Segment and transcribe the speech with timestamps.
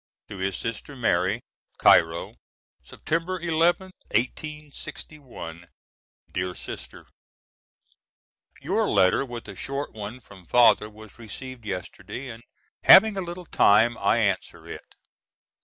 [0.29, 1.41] To his sister Mary.]
[1.77, 2.33] Cairo,
[2.81, 5.67] September 11th, 1861.
[6.31, 7.05] DEAR SISTER:
[8.63, 12.41] Your letter with a short one from Father was received yesterday, and
[12.83, 14.81] having a little time I answer it.